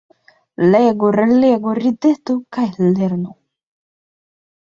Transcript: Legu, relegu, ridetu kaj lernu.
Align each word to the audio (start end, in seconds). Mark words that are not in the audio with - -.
Legu, 0.75 1.09
relegu, 1.17 1.75
ridetu 1.81 2.35
kaj 2.57 2.65
lernu. 2.97 3.37